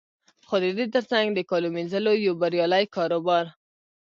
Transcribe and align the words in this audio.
خو 0.47 0.55
د 0.63 0.65
دې 0.77 0.85
تر 0.95 1.03
څنګ 1.11 1.27
د 1.33 1.39
کالو 1.49 1.67
مینځلو 1.75 2.13
یو 2.25 2.33
بریالی 2.41 2.85
کاروبار 2.95 3.45